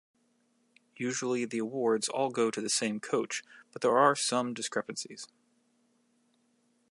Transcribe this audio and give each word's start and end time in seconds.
Usually 0.97 1.45
the 1.45 1.59
awards 1.59 2.09
all 2.09 2.31
go 2.31 2.49
to 2.49 2.59
the 2.59 2.71
same 2.71 2.99
coach 2.99 3.43
but 3.71 3.83
there 3.83 3.99
are 3.99 4.15
some 4.15 4.51
discrepancies. 4.51 5.27